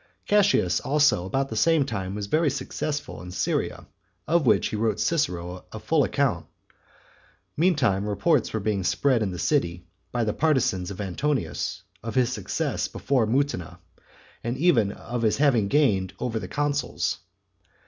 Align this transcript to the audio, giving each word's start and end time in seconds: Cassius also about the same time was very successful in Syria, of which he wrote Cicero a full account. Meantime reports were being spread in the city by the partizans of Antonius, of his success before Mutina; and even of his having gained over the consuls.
Cassius 0.25 0.79
also 0.79 1.27
about 1.27 1.49
the 1.49 1.55
same 1.55 1.85
time 1.85 2.15
was 2.15 2.25
very 2.25 2.49
successful 2.49 3.21
in 3.21 3.29
Syria, 3.29 3.85
of 4.27 4.47
which 4.47 4.69
he 4.69 4.75
wrote 4.75 4.99
Cicero 4.99 5.63
a 5.71 5.79
full 5.79 6.03
account. 6.03 6.47
Meantime 7.55 8.09
reports 8.09 8.51
were 8.51 8.59
being 8.59 8.83
spread 8.83 9.21
in 9.21 9.29
the 9.29 9.37
city 9.37 9.85
by 10.11 10.23
the 10.23 10.33
partizans 10.33 10.89
of 10.89 10.99
Antonius, 10.99 11.83
of 12.01 12.15
his 12.15 12.33
success 12.33 12.87
before 12.87 13.27
Mutina; 13.27 13.77
and 14.43 14.57
even 14.57 14.91
of 14.91 15.21
his 15.21 15.37
having 15.37 15.67
gained 15.67 16.13
over 16.19 16.39
the 16.39 16.47
consuls. 16.47 17.19